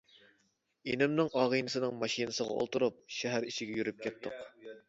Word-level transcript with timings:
ئىنىمنىڭ 0.93 1.29
ئاغىنىسىنىڭ 1.41 2.01
ماشىنىسىغا 2.05 2.57
ئولتۇرۇپ 2.63 2.99
شەھەر 3.19 3.49
ئىچىگە 3.51 3.81
يۈرۈپ 3.83 4.01
كەتتۇق. 4.09 4.43